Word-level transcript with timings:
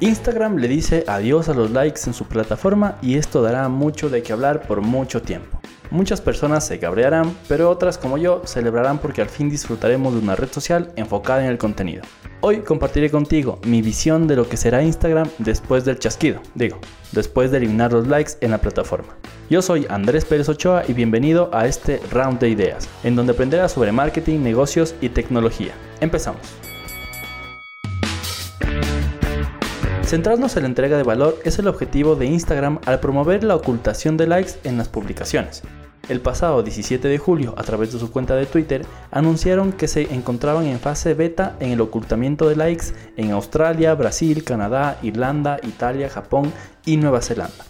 Instagram 0.00 0.56
le 0.58 0.68
dice 0.68 1.04
adiós 1.06 1.48
a 1.48 1.54
los 1.54 1.70
likes 1.70 2.02
en 2.06 2.12
su 2.12 2.26
plataforma 2.26 2.98
y 3.00 3.14
esto 3.14 3.40
dará 3.40 3.66
mucho 3.70 4.10
de 4.10 4.22
qué 4.22 4.34
hablar 4.34 4.66
por 4.66 4.82
mucho 4.82 5.22
tiempo. 5.22 5.58
Muchas 5.90 6.20
personas 6.20 6.66
se 6.66 6.78
cabrearán, 6.78 7.34
pero 7.48 7.70
otras 7.70 7.96
como 7.96 8.18
yo 8.18 8.42
celebrarán 8.44 8.98
porque 8.98 9.22
al 9.22 9.30
fin 9.30 9.48
disfrutaremos 9.48 10.12
de 10.12 10.20
una 10.20 10.36
red 10.36 10.50
social 10.50 10.92
enfocada 10.96 11.44
en 11.44 11.50
el 11.50 11.56
contenido. 11.56 12.02
Hoy 12.42 12.58
compartiré 12.58 13.08
contigo 13.08 13.58
mi 13.64 13.80
visión 13.80 14.26
de 14.26 14.36
lo 14.36 14.46
que 14.46 14.58
será 14.58 14.82
Instagram 14.82 15.30
después 15.38 15.86
del 15.86 15.98
chasquido, 15.98 16.40
digo, 16.54 16.78
después 17.12 17.50
de 17.50 17.56
eliminar 17.56 17.92
los 17.92 18.06
likes 18.06 18.32
en 18.42 18.50
la 18.50 18.58
plataforma. 18.58 19.16
Yo 19.48 19.62
soy 19.62 19.86
Andrés 19.88 20.26
Pérez 20.26 20.50
Ochoa 20.50 20.82
y 20.86 20.92
bienvenido 20.92 21.48
a 21.54 21.66
este 21.66 22.02
round 22.10 22.38
de 22.38 22.50
ideas, 22.50 22.86
en 23.02 23.16
donde 23.16 23.32
aprenderás 23.32 23.72
sobre 23.72 23.92
marketing, 23.92 24.40
negocios 24.40 24.94
y 25.00 25.08
tecnología. 25.08 25.72
Empezamos. 26.00 26.75
Centrarnos 30.06 30.54
en 30.54 30.62
la 30.62 30.68
entrega 30.68 30.96
de 30.96 31.02
valor 31.02 31.36
es 31.42 31.58
el 31.58 31.66
objetivo 31.66 32.14
de 32.14 32.26
Instagram 32.26 32.78
al 32.86 33.00
promover 33.00 33.42
la 33.42 33.56
ocultación 33.56 34.16
de 34.16 34.28
likes 34.28 34.52
en 34.62 34.78
las 34.78 34.88
publicaciones. 34.88 35.64
El 36.08 36.20
pasado 36.20 36.62
17 36.62 37.08
de 37.08 37.18
julio, 37.18 37.54
a 37.56 37.64
través 37.64 37.92
de 37.92 37.98
su 37.98 38.12
cuenta 38.12 38.36
de 38.36 38.46
Twitter, 38.46 38.86
anunciaron 39.10 39.72
que 39.72 39.88
se 39.88 40.14
encontraban 40.14 40.66
en 40.66 40.78
fase 40.78 41.14
beta 41.14 41.56
en 41.58 41.72
el 41.72 41.80
ocultamiento 41.80 42.48
de 42.48 42.54
likes 42.54 42.86
en 43.16 43.32
Australia, 43.32 43.94
Brasil, 43.94 44.44
Canadá, 44.44 44.96
Irlanda, 45.02 45.58
Italia, 45.64 46.08
Japón 46.08 46.52
y 46.84 46.98
Nueva 46.98 47.20
Zelanda. 47.20 47.64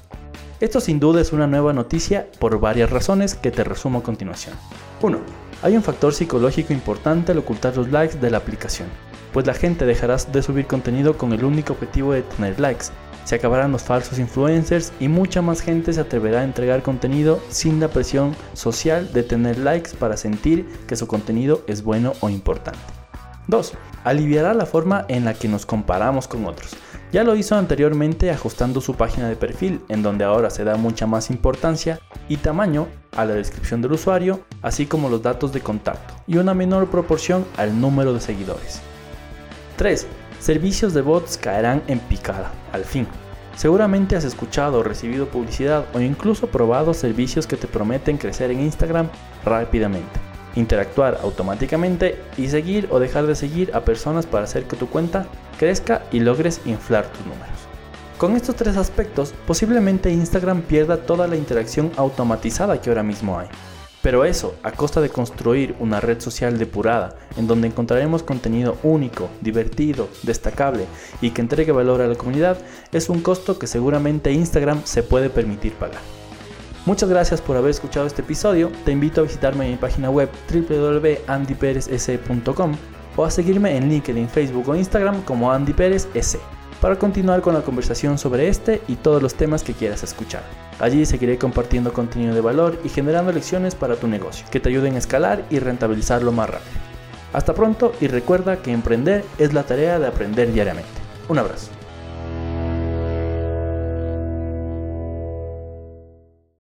Esto 0.60 0.80
sin 0.80 1.00
duda 1.00 1.22
es 1.22 1.32
una 1.32 1.46
nueva 1.46 1.72
noticia 1.72 2.26
por 2.38 2.60
varias 2.60 2.90
razones 2.90 3.34
que 3.34 3.50
te 3.50 3.64
resumo 3.64 4.00
a 4.00 4.02
continuación. 4.02 4.54
1. 5.00 5.18
Hay 5.62 5.74
un 5.74 5.82
factor 5.82 6.12
psicológico 6.12 6.74
importante 6.74 7.32
al 7.32 7.38
ocultar 7.38 7.74
los 7.74 7.90
likes 7.90 8.18
de 8.18 8.30
la 8.30 8.36
aplicación 8.36 8.88
pues 9.36 9.46
la 9.46 9.52
gente 9.52 9.84
dejará 9.84 10.16
de 10.16 10.42
subir 10.42 10.66
contenido 10.66 11.18
con 11.18 11.30
el 11.34 11.44
único 11.44 11.74
objetivo 11.74 12.14
de 12.14 12.22
tener 12.22 12.58
likes. 12.58 12.86
Se 13.26 13.34
acabarán 13.34 13.70
los 13.70 13.82
falsos 13.82 14.18
influencers 14.18 14.94
y 14.98 15.08
mucha 15.08 15.42
más 15.42 15.60
gente 15.60 15.92
se 15.92 16.00
atreverá 16.00 16.40
a 16.40 16.44
entregar 16.44 16.80
contenido 16.80 17.38
sin 17.50 17.78
la 17.78 17.88
presión 17.88 18.34
social 18.54 19.12
de 19.12 19.22
tener 19.22 19.58
likes 19.58 19.90
para 19.90 20.16
sentir 20.16 20.64
que 20.88 20.96
su 20.96 21.06
contenido 21.06 21.60
es 21.66 21.82
bueno 21.82 22.14
o 22.20 22.30
importante. 22.30 22.78
2. 23.48 23.74
Aliviará 24.04 24.54
la 24.54 24.64
forma 24.64 25.04
en 25.08 25.26
la 25.26 25.34
que 25.34 25.48
nos 25.48 25.66
comparamos 25.66 26.28
con 26.28 26.46
otros. 26.46 26.74
Ya 27.12 27.22
lo 27.22 27.36
hizo 27.36 27.56
anteriormente 27.56 28.30
ajustando 28.30 28.80
su 28.80 28.94
página 28.94 29.28
de 29.28 29.36
perfil, 29.36 29.82
en 29.90 30.02
donde 30.02 30.24
ahora 30.24 30.48
se 30.48 30.64
da 30.64 30.76
mucha 30.76 31.06
más 31.06 31.28
importancia 31.28 32.00
y 32.30 32.38
tamaño 32.38 32.86
a 33.14 33.26
la 33.26 33.34
descripción 33.34 33.82
del 33.82 33.92
usuario, 33.92 34.40
así 34.62 34.86
como 34.86 35.10
los 35.10 35.22
datos 35.22 35.52
de 35.52 35.60
contacto, 35.60 36.14
y 36.26 36.38
una 36.38 36.54
menor 36.54 36.88
proporción 36.88 37.44
al 37.58 37.78
número 37.78 38.14
de 38.14 38.20
seguidores. 38.20 38.80
3. 39.76 40.06
Servicios 40.40 40.94
de 40.94 41.02
bots 41.02 41.38
caerán 41.38 41.82
en 41.86 41.98
picada, 41.98 42.52
al 42.72 42.84
fin. 42.84 43.06
Seguramente 43.56 44.16
has 44.16 44.24
escuchado 44.24 44.82
recibido 44.82 45.28
publicidad 45.28 45.86
o 45.94 46.00
incluso 46.00 46.48
probado 46.48 46.92
servicios 46.92 47.46
que 47.46 47.56
te 47.56 47.66
prometen 47.66 48.18
crecer 48.18 48.50
en 48.50 48.60
Instagram 48.60 49.08
rápidamente, 49.44 50.20
interactuar 50.54 51.18
automáticamente 51.22 52.20
y 52.36 52.48
seguir 52.48 52.86
o 52.90 53.00
dejar 53.00 53.26
de 53.26 53.34
seguir 53.34 53.70
a 53.74 53.80
personas 53.80 54.26
para 54.26 54.44
hacer 54.44 54.64
que 54.64 54.76
tu 54.76 54.88
cuenta 54.88 55.26
crezca 55.58 56.02
y 56.12 56.20
logres 56.20 56.60
inflar 56.66 57.06
tus 57.06 57.24
números. 57.24 57.56
Con 58.18 58.36
estos 58.36 58.56
tres 58.56 58.76
aspectos, 58.76 59.34
posiblemente 59.46 60.10
Instagram 60.10 60.62
pierda 60.62 60.98
toda 60.98 61.26
la 61.26 61.36
interacción 61.36 61.90
automatizada 61.96 62.80
que 62.80 62.90
ahora 62.90 63.02
mismo 63.02 63.38
hay. 63.38 63.48
Pero 64.06 64.24
eso, 64.24 64.54
a 64.62 64.70
costa 64.70 65.00
de 65.00 65.08
construir 65.08 65.74
una 65.80 65.98
red 65.98 66.20
social 66.20 66.58
depurada, 66.58 67.16
en 67.36 67.48
donde 67.48 67.66
encontraremos 67.66 68.22
contenido 68.22 68.76
único, 68.84 69.28
divertido, 69.40 70.08
destacable 70.22 70.86
y 71.20 71.30
que 71.30 71.40
entregue 71.40 71.72
valor 71.72 72.00
a 72.00 72.06
la 72.06 72.14
comunidad, 72.14 72.56
es 72.92 73.08
un 73.08 73.20
costo 73.20 73.58
que 73.58 73.66
seguramente 73.66 74.30
Instagram 74.30 74.82
se 74.84 75.02
puede 75.02 75.28
permitir 75.28 75.72
pagar. 75.72 76.02
Muchas 76.84 77.08
gracias 77.08 77.40
por 77.40 77.56
haber 77.56 77.72
escuchado 77.72 78.06
este 78.06 78.22
episodio, 78.22 78.70
te 78.84 78.92
invito 78.92 79.22
a 79.22 79.24
visitarme 79.24 79.64
en 79.64 79.72
mi 79.72 79.76
página 79.76 80.08
web 80.08 80.28
www.andyperezs.com 80.52 82.76
o 83.16 83.24
a 83.24 83.30
seguirme 83.32 83.76
en 83.76 83.88
LinkedIn, 83.88 84.28
Facebook 84.28 84.68
o 84.68 84.76
Instagram 84.76 85.22
como 85.22 85.50
Andy 85.50 85.72
Pérez 85.72 86.06
S 86.14 86.38
para 86.80 86.98
continuar 86.98 87.40
con 87.40 87.54
la 87.54 87.62
conversación 87.62 88.18
sobre 88.18 88.48
este 88.48 88.82
y 88.88 88.96
todos 88.96 89.22
los 89.22 89.34
temas 89.34 89.62
que 89.62 89.74
quieras 89.74 90.02
escuchar. 90.02 90.42
Allí 90.78 91.06
seguiré 91.06 91.38
compartiendo 91.38 91.92
contenido 91.92 92.34
de 92.34 92.40
valor 92.40 92.78
y 92.84 92.88
generando 92.88 93.32
lecciones 93.32 93.74
para 93.74 93.96
tu 93.96 94.06
negocio 94.06 94.46
que 94.50 94.60
te 94.60 94.68
ayuden 94.68 94.94
a 94.94 94.98
escalar 94.98 95.44
y 95.50 95.58
rentabilizarlo 95.58 96.32
más 96.32 96.50
rápido. 96.50 96.80
Hasta 97.32 97.54
pronto 97.54 97.92
y 98.00 98.08
recuerda 98.08 98.62
que 98.62 98.72
emprender 98.72 99.24
es 99.38 99.52
la 99.52 99.64
tarea 99.64 99.98
de 99.98 100.06
aprender 100.06 100.52
diariamente. 100.52 100.88
Un 101.28 101.38
abrazo. 101.38 101.75